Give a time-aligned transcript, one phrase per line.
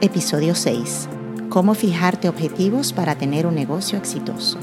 [0.00, 1.08] Episodio 6.
[1.48, 4.56] Cómo fijarte objetivos para tener un negocio exitoso.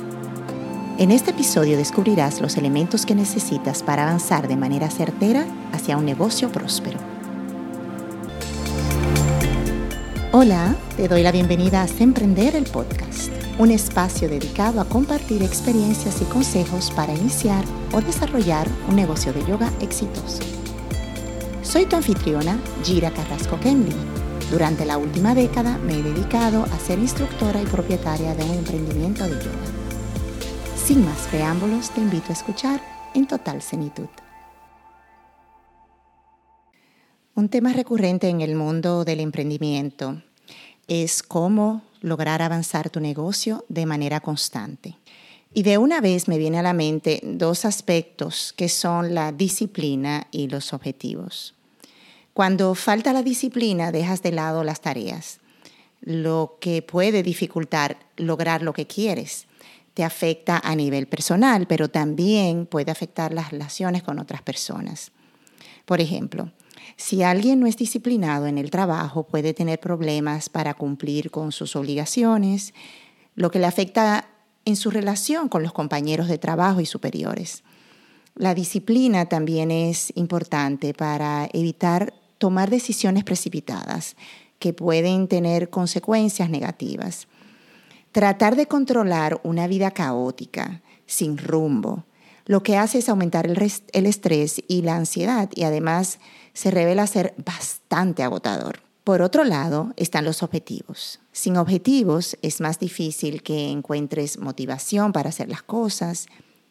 [0.98, 6.06] En este episodio descubrirás los elementos que necesitas para avanzar de manera certera hacia un
[6.06, 7.00] negocio próspero.
[10.32, 13.30] Hola, te doy la bienvenida a Semprender el Podcast,
[13.60, 19.46] un espacio dedicado a compartir experiencias y consejos para iniciar o desarrollar un negocio de
[19.46, 20.44] yoga exitoso.
[21.62, 24.15] Soy tu anfitriona, Gira Carrasco Kemley.
[24.56, 29.26] Durante la última década me he dedicado a ser instructora y propietaria de un emprendimiento
[29.26, 29.66] de yoga.
[30.78, 32.82] Sin más preámbulos, te invito a escuchar
[33.14, 34.08] en total cenitud.
[37.36, 40.22] Un tema recurrente en el mundo del emprendimiento
[40.88, 44.96] es cómo lograr avanzar tu negocio de manera constante.
[45.54, 50.28] Y de una vez me viene a la mente dos aspectos que son la disciplina
[50.32, 51.55] y los objetivos.
[52.36, 55.40] Cuando falta la disciplina, dejas de lado las tareas,
[56.02, 59.48] lo que puede dificultar lograr lo que quieres.
[59.94, 65.14] Te afecta a nivel personal, pero también puede afectar las relaciones con otras personas.
[65.86, 66.52] Por ejemplo,
[66.98, 71.78] si alguien no es disciplinado en el trabajo, puede tener problemas para cumplir con sus
[71.78, 72.74] obligaciones,
[73.36, 74.28] lo que le afecta
[74.66, 77.64] en su relación con los compañeros de trabajo y superiores.
[78.36, 84.16] La disciplina también es importante para evitar tomar decisiones precipitadas
[84.60, 87.28] que pueden tener consecuencias negativas.
[88.12, 92.06] Tratar de controlar una vida caótica, sin rumbo,
[92.46, 96.20] lo que hace es aumentar el, estrés y la ansiedad y además
[96.54, 98.82] se revela ser bastante agotador.
[99.04, 101.20] Por otro lado, están los objetivos.
[101.32, 106.28] Sin objetivos es más difícil que encuentres motivación para hacer las cosas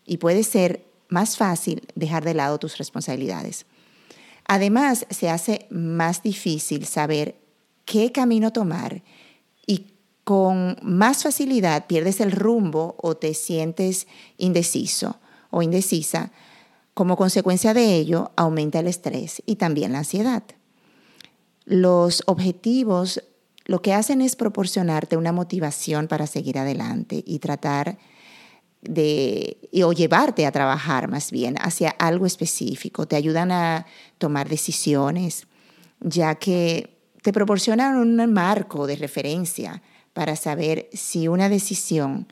[0.06, 3.66] y puede ser más fácil dejar de lado tus responsabilidades.
[4.46, 7.36] Además, se hace más difícil saber
[7.84, 9.02] qué camino tomar
[9.66, 9.86] y
[10.24, 14.06] con más facilidad pierdes el rumbo o te sientes
[14.36, 15.18] indeciso
[15.50, 16.30] o indecisa.
[16.92, 20.42] Como consecuencia de ello, aumenta el estrés y también la ansiedad.
[21.64, 23.22] Los objetivos
[23.66, 28.13] lo que hacen es proporcionarte una motivación para seguir adelante y tratar de,
[28.86, 33.86] o llevarte a trabajar más bien hacia algo específico, te ayudan a
[34.18, 35.46] tomar decisiones,
[36.00, 42.28] ya que te proporcionan un marco de referencia para saber si una decisión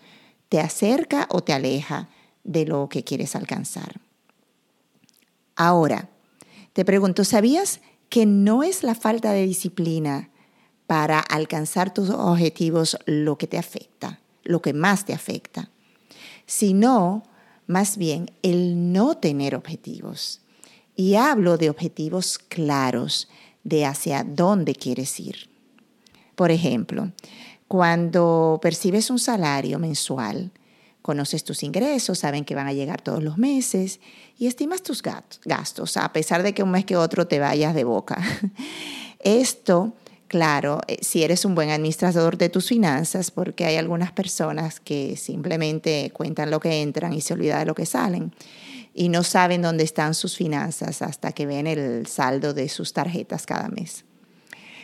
[0.49, 2.09] te acerca o te aleja
[2.45, 4.01] de lo que quieres alcanzar.
[5.57, 6.11] Ahora,
[6.73, 10.31] te pregunto, ¿sabías que no es la falta de disciplina
[10.87, 15.72] para alcanzar tus objetivos lo que te afecta, lo que más te afecta?
[16.47, 17.23] Sino
[17.67, 20.41] más bien el no tener objetivos.
[20.95, 23.29] Y hablo de objetivos claros
[23.65, 25.49] de hacia dónde quieres ir.
[26.35, 27.13] Por ejemplo,
[27.69, 30.51] cuando percibes un salario mensual,
[31.01, 34.01] conoces tus ingresos, saben que van a llegar todos los meses
[34.39, 37.85] y estimas tus gastos, a pesar de que un mes que otro te vayas de
[37.85, 38.23] boca.
[39.19, 39.95] Esto
[40.33, 45.15] claro, eh, si eres un buen administrador de tus finanzas, porque hay algunas personas que
[45.19, 48.35] simplemente cuentan lo que entran y se olvidan de lo que salen
[48.95, 53.45] y no saben dónde están sus finanzas hasta que ven el saldo de sus tarjetas
[53.45, 54.07] cada mes.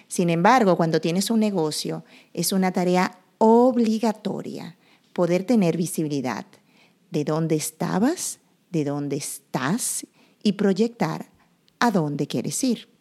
[0.06, 2.04] Sin embargo, cuando tienes un negocio,
[2.34, 4.76] es una tarea obligatoria
[5.14, 6.44] poder tener visibilidad
[7.10, 8.38] de dónde estabas,
[8.70, 10.06] de dónde estás
[10.42, 11.30] y proyectar
[11.80, 12.97] a dónde quieres ir.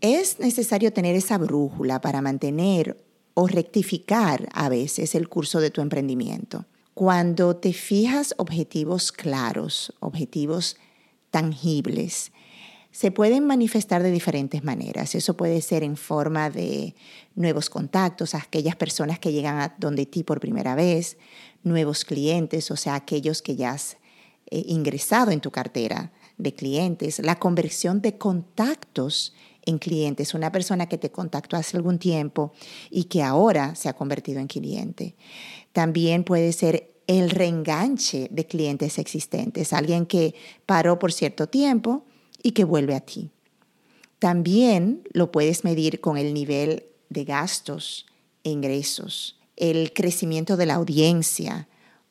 [0.00, 3.02] Es necesario tener esa brújula para mantener
[3.34, 6.66] o rectificar a veces el curso de tu emprendimiento.
[6.94, 10.76] Cuando te fijas objetivos claros, objetivos
[11.30, 12.32] tangibles,
[12.90, 15.14] se pueden manifestar de diferentes maneras.
[15.14, 16.94] Eso puede ser en forma de
[17.34, 21.18] nuevos contactos, aquellas personas que llegan a donde ti por primera vez,
[21.62, 23.98] nuevos clientes, o sea, aquellos que ya has
[24.50, 29.34] eh, ingresado en tu cartera de clientes, la conversión de contactos
[29.66, 32.52] en clientes, una persona que te contactó hace algún tiempo
[32.90, 35.16] y que ahora se ha convertido en cliente.
[35.72, 40.34] También puede ser el reenganche de clientes existentes, alguien que
[40.64, 42.04] paró por cierto tiempo
[42.42, 43.30] y que vuelve a ti.
[44.18, 48.06] También lo puedes medir con el nivel de gastos
[48.44, 51.68] e ingresos, el crecimiento de la audiencia,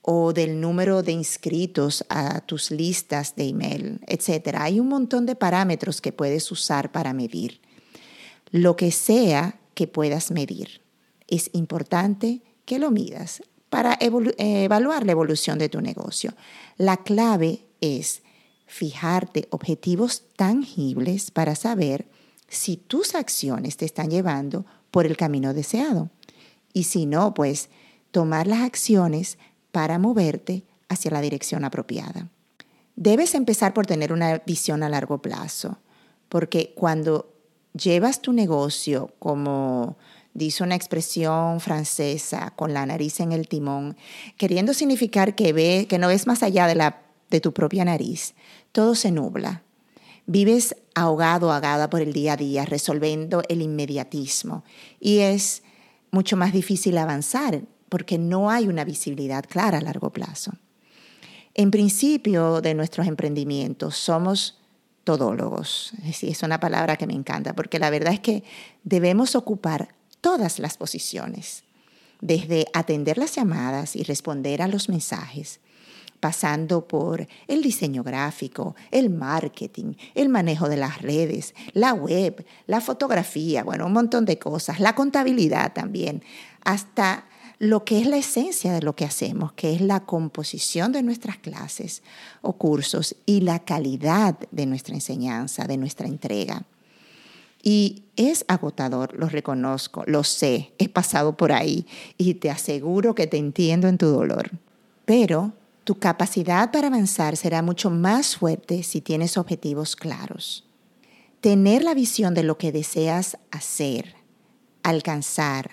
[0.07, 4.57] o del número de inscritos a tus listas de email, etc.
[4.59, 7.59] Hay un montón de parámetros que puedes usar para medir.
[8.51, 10.81] Lo que sea que puedas medir,
[11.27, 13.41] es importante que lo midas
[13.71, 16.35] para evaluar la evolución de tu negocio.
[16.77, 18.21] La clave es
[18.67, 22.07] fijarte objetivos tangibles para saber
[22.47, 26.11] si tus acciones te están llevando por el camino deseado.
[26.73, 27.69] Y si no, pues
[28.11, 29.39] tomar las acciones
[29.75, 32.29] para moverte hacia la dirección apropiada.
[32.95, 35.79] Debes empezar por tener una visión a largo plazo,
[36.29, 37.33] porque cuando
[37.73, 39.97] llevas tu negocio como
[40.33, 43.97] dice una expresión francesa, con la nariz en el timón,
[44.37, 48.33] queriendo significar que, ve, que no ves más allá de, la, de tu propia nariz.
[48.71, 49.63] Todo se nubla.
[50.25, 54.63] Vives ahogado, ahogada por el día a día, resolviendo el inmediatismo.
[55.01, 55.63] Y es
[56.11, 57.63] mucho más difícil avanzar
[57.95, 60.51] porque no hay una visibilidad clara a largo plazo.
[61.53, 64.59] En principio de nuestros emprendimientos somos
[65.05, 65.93] todólogos.
[66.03, 68.43] Es una palabra que me encanta porque la verdad es que
[68.83, 71.63] debemos ocupar todas las posiciones,
[72.19, 75.61] desde atender las llamadas y responder a los mensajes,
[76.19, 82.81] pasando por el diseño gráfico, el marketing, el manejo de las redes, la web, la
[82.81, 86.23] fotografía, bueno, un montón de cosas, la contabilidad también,
[86.65, 87.29] hasta
[87.59, 91.37] lo que es la esencia de lo que hacemos, que es la composición de nuestras
[91.37, 92.03] clases
[92.41, 96.63] o cursos y la calidad de nuestra enseñanza, de nuestra entrega.
[97.63, 101.87] Y es agotador, lo reconozco, lo sé, he pasado por ahí
[102.17, 104.51] y te aseguro que te entiendo en tu dolor.
[105.05, 105.53] Pero
[105.83, 110.65] tu capacidad para avanzar será mucho más fuerte si tienes objetivos claros.
[111.41, 114.15] Tener la visión de lo que deseas hacer,
[114.83, 115.71] alcanzar,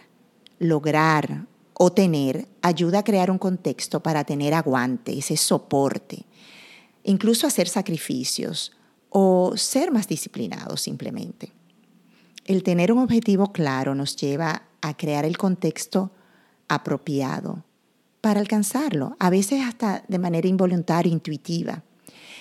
[0.58, 6.26] lograr o tener ayuda a crear un contexto para tener aguante, ese soporte,
[7.04, 8.72] incluso hacer sacrificios
[9.08, 11.52] o ser más disciplinados simplemente.
[12.44, 16.10] El tener un objetivo claro nos lleva a crear el contexto
[16.69, 17.64] apropiado
[18.20, 21.82] para alcanzarlo, a veces hasta de manera involuntaria, intuitiva.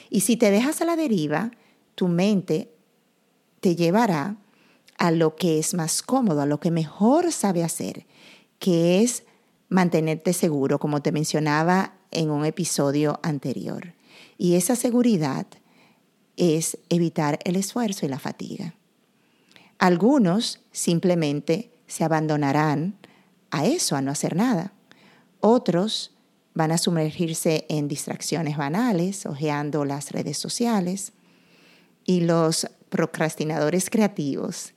[0.09, 1.51] Y si te dejas a la deriva,
[1.95, 2.71] tu mente
[3.59, 4.37] te llevará
[4.97, 8.05] a lo que es más cómodo, a lo que mejor sabe hacer,
[8.61, 9.23] que es
[9.69, 13.95] mantenerte seguro, como te mencionaba en un episodio anterior.
[14.37, 15.47] Y esa seguridad
[16.37, 18.75] es evitar el esfuerzo y la fatiga.
[19.79, 22.99] Algunos simplemente se abandonarán
[23.49, 24.73] a eso, a no hacer nada.
[25.39, 26.15] Otros
[26.53, 31.13] van a sumergirse en distracciones banales, hojeando las redes sociales.
[32.05, 34.73] Y los procrastinadores creativos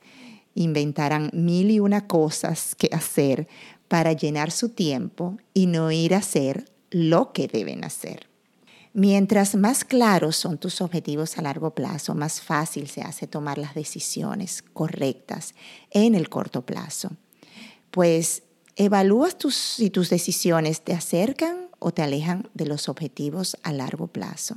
[0.55, 3.47] inventarán mil y una cosas que hacer
[3.87, 8.27] para llenar su tiempo y no ir a hacer lo que deben hacer.
[8.93, 13.75] Mientras más claros son tus objetivos a largo plazo, más fácil se hace tomar las
[13.75, 15.53] decisiones correctas
[15.91, 17.09] en el corto plazo.
[17.91, 18.43] Pues
[18.77, 24.07] evalúas tus, si tus decisiones te acercan o te alejan de los objetivos a largo
[24.07, 24.55] plazo.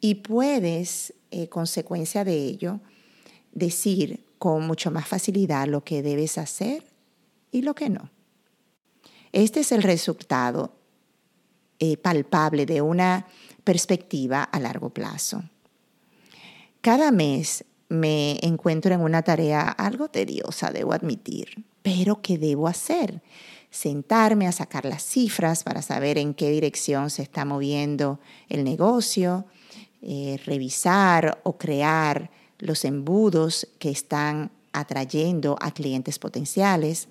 [0.00, 2.80] Y puedes, eh, consecuencia de ello,
[3.52, 6.84] decir con mucho más facilidad lo que debes hacer
[7.50, 8.10] y lo que no.
[9.32, 10.72] Este es el resultado
[11.78, 13.26] eh, palpable de una
[13.64, 15.42] perspectiva a largo plazo.
[16.80, 23.22] Cada mes me encuentro en una tarea algo tediosa, debo admitir, pero ¿qué debo hacer?
[23.70, 29.46] Sentarme a sacar las cifras para saber en qué dirección se está moviendo el negocio,
[30.02, 37.08] eh, revisar o crear los embudos que están atrayendo a clientes potenciales,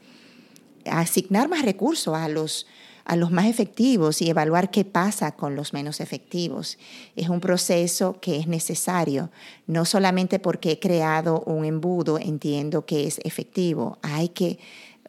[0.85, 2.67] asignar más recursos a los
[3.03, 6.77] a los más efectivos y evaluar qué pasa con los menos efectivos.
[7.15, 9.31] Es un proceso que es necesario,
[9.67, 14.59] no solamente porque he creado un embudo, entiendo que es efectivo, hay que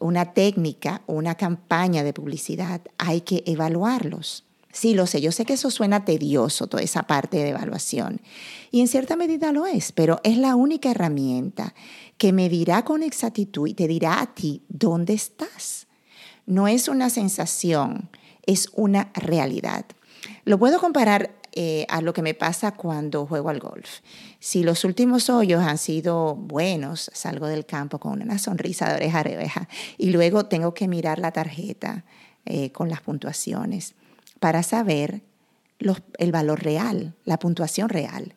[0.00, 4.45] una técnica, una campaña de publicidad, hay que evaluarlos.
[4.73, 8.21] Sí, lo sé, yo sé que eso suena tedioso, toda esa parte de evaluación.
[8.71, 11.75] Y en cierta medida lo es, pero es la única herramienta
[12.19, 15.87] que me dirá con exactitud y te dirá a ti dónde estás
[16.47, 18.11] no es una sensación,
[18.47, 19.85] es una realidad.
[20.45, 24.00] Lo puedo comparar eh, a lo que me pasa cuando juego al golf.
[24.41, 29.19] Si los últimos hoyos han sido buenos, salgo del campo con una sonrisa de oreja
[29.19, 32.05] a oreja y luego tengo que mirar la tarjeta
[32.45, 33.95] eh, con las puntuaciones
[34.43, 35.23] para saber
[36.19, 38.35] el valor real, la puntuación real,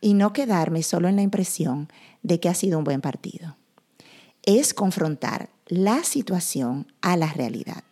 [0.00, 1.88] y no quedarme solo en la impresión
[2.22, 3.56] de que ha sido un buen partido.
[4.44, 7.82] Es confrontar la situación a la realidad,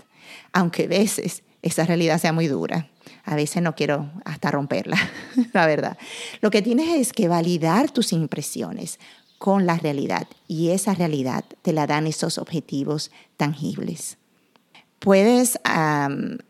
[0.52, 2.88] aunque a veces esa realidad sea muy dura.
[3.24, 4.98] A veces no quiero hasta romperla,
[5.52, 5.98] la verdad.
[6.42, 9.00] Lo que tienes es que validar tus impresiones
[9.38, 14.18] con la realidad y esa realidad te la dan esos objetivos tangibles.
[14.98, 15.58] Puedes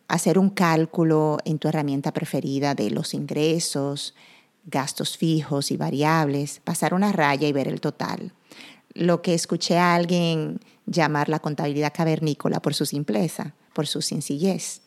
[0.08, 4.14] hacer un cálculo en tu herramienta preferida de los ingresos,
[4.64, 8.32] gastos fijos y variables, pasar una raya y ver el total.
[8.94, 14.80] lo que escuché a alguien llamar la contabilidad cavernícola por su simpleza, por su sencillez.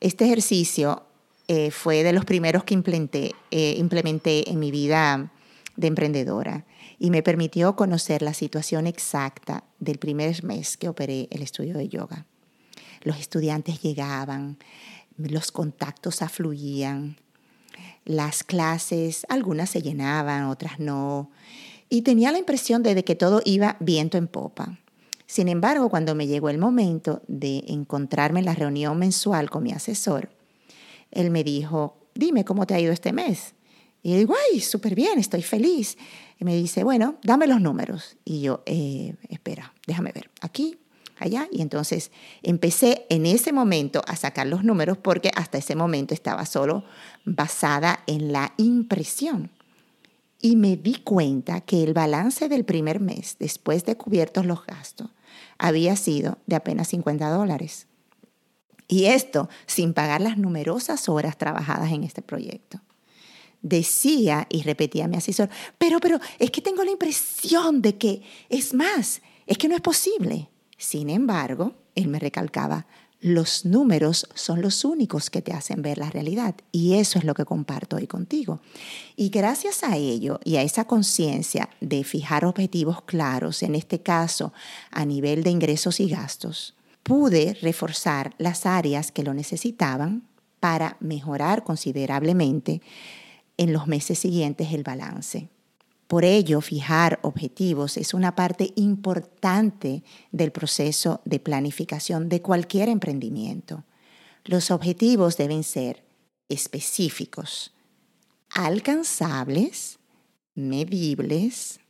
[0.00, 1.04] Este ejercicio
[1.46, 5.30] eh, fue de los primeros que implementé, eh, implementé en mi vida
[5.76, 6.66] de emprendedora
[6.98, 11.88] y me permitió conocer la situación exacta del primer mes que operé el estudio de
[11.88, 12.26] yoga.
[13.06, 14.58] Los estudiantes llegaban,
[15.16, 17.16] los contactos afluían,
[18.04, 21.30] las clases, algunas se llenaban, otras no,
[21.88, 24.80] y tenía la impresión de que todo iba viento en popa.
[25.26, 29.70] Sin embargo, cuando me llegó el momento de encontrarme en la reunión mensual con mi
[29.70, 30.30] asesor,
[31.12, 33.54] él me dijo, dime cómo te ha ido este mes.
[34.02, 35.96] Y yo digo, ay, súper bien, estoy feliz.
[36.40, 38.16] Y me dice, bueno, dame los números.
[38.24, 40.76] Y yo, eh, espera, déjame ver, aquí,
[41.18, 41.48] allá.
[41.50, 42.10] Y entonces
[42.42, 46.84] empecé en ese momento a sacar los números porque hasta ese momento estaba solo
[47.24, 49.50] basada en la impresión.
[50.40, 55.08] Y me di cuenta que el balance del primer mes, después de cubiertos los gastos,
[55.58, 57.86] había sido de apenas 50 dólares.
[58.88, 62.80] Y esto sin pagar las numerosas horas trabajadas en este proyecto.
[63.62, 68.22] Decía y repetía a mi asesor, pero, pero, es que tengo la impresión de que
[68.48, 70.50] es más, es que no es posible.
[70.76, 72.86] Sin embargo, él me recalcaba,
[73.20, 77.34] los números son los únicos que te hacen ver la realidad y eso es lo
[77.34, 78.60] que comparto hoy contigo.
[79.16, 84.52] Y gracias a ello y a esa conciencia de fijar objetivos claros, en este caso
[84.90, 90.24] a nivel de ingresos y gastos, pude reforzar las áreas que lo necesitaban
[90.60, 92.82] para mejorar considerablemente
[93.56, 95.48] en los meses siguientes el balance.
[96.06, 103.84] Por ello, fijar objetivos es una parte importante del proceso de planificación de cualquier emprendimiento.
[104.44, 106.04] Los objetivos deben ser
[106.48, 107.74] específicos,
[108.50, 109.98] alcanzables,
[110.54, 111.80] medibles,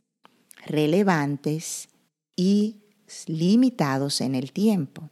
[0.65, 1.89] relevantes
[2.35, 2.77] y
[3.27, 5.09] limitados en el tiempo.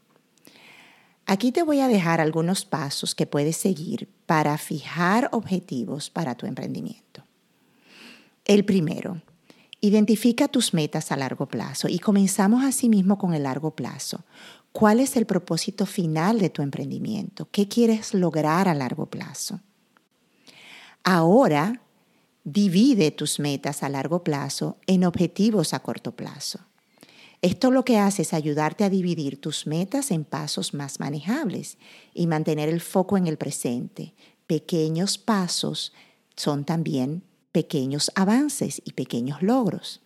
[1.27, 6.45] Aquí te voy a dejar algunos pasos que puedes seguir para fijar objetivos para tu
[6.45, 7.23] emprendimiento.
[8.45, 9.21] El primero,
[9.81, 14.23] identifica tus metas a largo plazo y comenzamos asimismo con el largo plazo.
[14.71, 17.47] ¿Cuál es el propósito final de tu emprendimiento?
[17.51, 19.61] ¿Qué quieres lograr a largo plazo?
[21.03, 21.81] Ahora,
[22.43, 26.59] divide tus metas a largo plazo en objetivos a corto plazo.
[27.41, 31.77] Esto lo que hace es ayudarte a dividir tus metas en pasos más manejables
[32.13, 34.13] y mantener el foco en el presente.
[34.47, 35.93] Pequeños pasos
[36.35, 37.23] son también
[37.55, 40.01] pequeños avances y pequeños logros.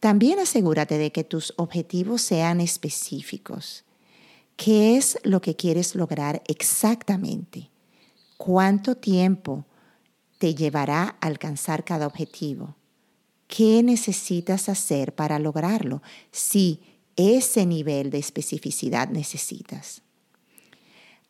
[0.00, 3.84] También asegúrate de que tus objetivos sean específicos.
[4.56, 7.68] ¿Qué es lo que quieres lograr exactamente?
[8.38, 9.66] ¿Cuánto tiempo
[10.38, 12.74] te llevará a alcanzar cada objetivo?
[13.46, 16.80] ¿Qué necesitas hacer para lograrlo si
[17.16, 20.00] ese nivel de especificidad necesitas?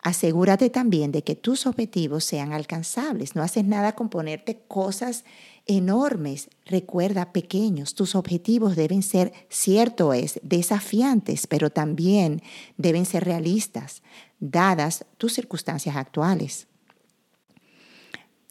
[0.03, 3.37] Asegúrate también de que tus objetivos sean alcanzables.
[3.37, 5.25] No haces nada con ponerte cosas
[5.67, 6.49] enormes.
[6.65, 12.43] Recuerda, pequeños, tus objetivos deben ser, cierto es, desafiantes, pero también
[12.79, 14.03] deben ser realistas,
[14.39, 16.67] dadas tus circunstancias actuales.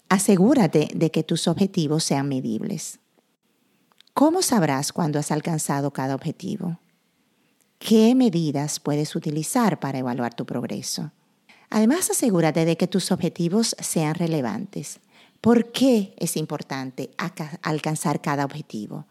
[0.07, 2.99] Asegúrate de que tus objetivos sean medibles.
[4.13, 6.79] ¿Cómo sabrás cuándo has alcanzado cada objetivo?
[7.79, 11.11] ¿Qué medidas puedes utilizar para evaluar tu progreso?
[11.69, 14.99] Además, asegúrate de que tus objetivos sean relevantes.
[15.39, 17.11] ¿Por qué es importante
[17.61, 19.05] alcanzar cada objetivo?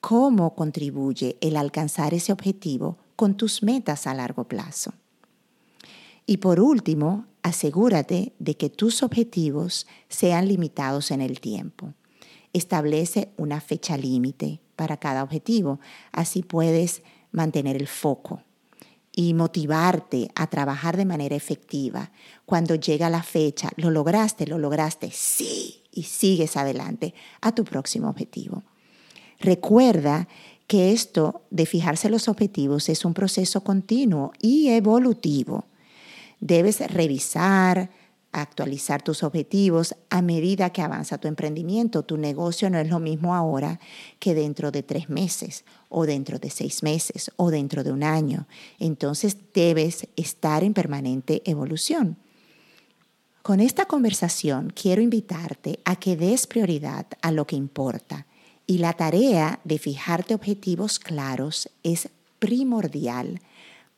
[0.00, 4.92] ¿Cómo contribuye el alcanzar ese objetivo con tus metas a largo plazo?
[6.26, 11.94] Y por último, asegúrate de que tus objetivos sean limitados en el tiempo.
[12.52, 15.80] Establece una fecha límite para cada objetivo,
[16.12, 18.42] así puedes mantener el foco
[19.16, 22.10] y motivarte a trabajar de manera efectiva.
[22.46, 28.08] Cuando llega la fecha, lo lograste, lo lograste, sí, y sigues adelante a tu próximo
[28.08, 28.64] objetivo.
[29.38, 30.26] Recuerda
[30.66, 35.66] que esto de fijarse los objetivos es un proceso continuo y evolutivo.
[36.40, 37.90] Debes revisar,
[38.34, 42.02] actualizar tus objetivos a medida que avanza tu emprendimiento.
[42.02, 43.80] Tu negocio no es lo mismo ahora
[44.18, 48.46] que dentro de tres meses o dentro de seis meses o dentro de un año.
[48.78, 52.16] Entonces debes estar en permanente evolución.
[53.42, 58.26] Con esta conversación quiero invitarte a que des prioridad a lo que importa
[58.66, 63.40] y la tarea de fijarte objetivos claros es primordial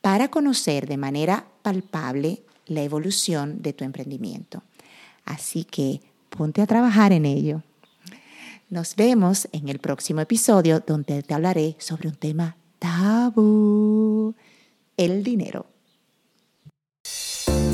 [0.01, 4.63] para conocer de manera palpable la evolución de tu emprendimiento.
[5.25, 7.63] Así que ponte a trabajar en ello.
[8.69, 14.35] Nos vemos en el próximo episodio donde te hablaré sobre un tema tabú,
[14.97, 15.65] el dinero.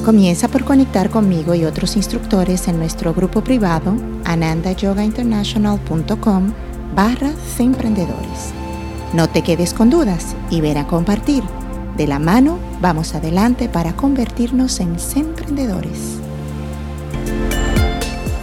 [0.05, 3.95] Comienza por conectar conmigo y otros instructores en nuestro grupo privado
[4.25, 6.53] anandayogainternational.com
[6.93, 8.51] barra emprendedores.
[9.13, 11.43] No te quedes con dudas y ven a compartir.
[11.97, 16.17] De la mano vamos adelante para convertirnos en emprendedores.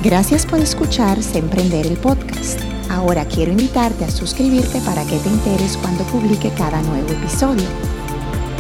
[0.05, 2.61] Gracias por escuchar Emprender el podcast.
[2.89, 7.67] Ahora quiero invitarte a suscribirte para que te enteres cuando publique cada nuevo episodio.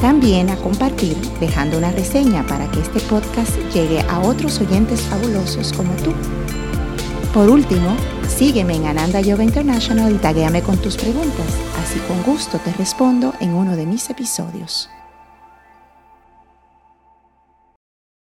[0.00, 5.72] También a compartir dejando una reseña para que este podcast llegue a otros oyentes fabulosos
[5.72, 6.12] como tú.
[7.32, 7.94] Por último,
[8.40, 13.34] sígueme en Ananda Yoga International y taguéame con tus preguntas, así con gusto te respondo
[13.38, 14.88] en uno de mis episodios.